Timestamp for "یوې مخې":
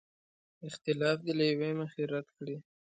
1.51-2.01